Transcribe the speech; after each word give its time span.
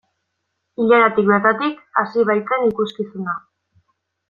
Ilaratik 0.83 1.29
bertatik 1.33 2.01
hasi 2.03 2.25
baitzen 2.33 2.67
ikuskizuna. 2.73 3.39